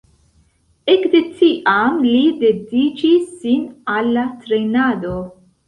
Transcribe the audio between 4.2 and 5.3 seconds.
trejnado.